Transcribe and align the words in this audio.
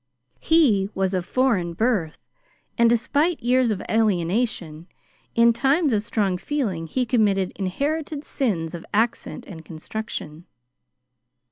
He 0.39 0.89
was 0.95 1.13
of 1.13 1.27
foreign 1.27 1.73
birth, 1.73 2.17
and 2.75 2.89
despite 2.89 3.43
years 3.43 3.69
of 3.69 3.83
alienation, 3.87 4.87
in 5.35 5.53
times 5.53 5.93
of 5.93 6.01
strong 6.01 6.39
feeling 6.39 6.87
he 6.87 7.05
committed 7.05 7.51
inherited 7.55 8.23
sins 8.25 8.73
of 8.73 8.83
accent 8.95 9.45
and 9.45 9.63
construction. 9.63 10.45